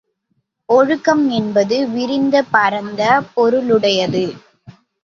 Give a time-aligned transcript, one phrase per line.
[0.69, 3.01] ஒழுக்கம் என்பது விரிந்த பரந்த
[3.35, 4.25] பொருளுடையது.